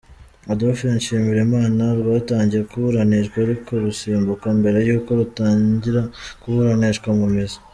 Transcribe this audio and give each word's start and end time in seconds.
Adolphe 0.51 0.85
Nshimirimana 0.95 1.83
rwatangiye 1.99 2.61
kuburanishwa, 2.71 3.37
ariko 3.45 3.69
rusubikwa 3.83 4.49
mbere 4.59 4.77
y’uko 4.87 5.09
rutangira 5.19 6.01
kuburanishwa 6.41 7.09
mu 7.19 7.27
mizi. 7.35 7.57